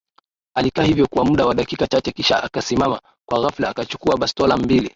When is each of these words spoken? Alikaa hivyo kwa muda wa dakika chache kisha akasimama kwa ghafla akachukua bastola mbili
Alikaa 0.55 0.83
hivyo 0.83 1.07
kwa 1.07 1.25
muda 1.25 1.45
wa 1.45 1.55
dakika 1.55 1.87
chache 1.87 2.11
kisha 2.11 2.43
akasimama 2.43 3.01
kwa 3.25 3.41
ghafla 3.41 3.69
akachukua 3.69 4.17
bastola 4.17 4.57
mbili 4.57 4.89